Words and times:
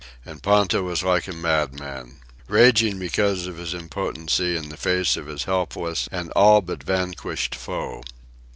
And 0.25 0.41
Ponta 0.41 0.81
was 0.81 1.03
like 1.03 1.27
a 1.27 1.31
madman, 1.31 2.21
raging 2.47 2.97
because 2.97 3.45
of 3.45 3.57
his 3.57 3.75
impotency 3.75 4.57
in 4.57 4.69
the 4.69 4.75
face 4.75 5.15
of 5.15 5.27
his 5.27 5.43
helpless 5.43 6.09
and 6.11 6.31
all 6.31 6.61
but 6.61 6.81
vanquished 6.81 7.53
foe. 7.53 8.01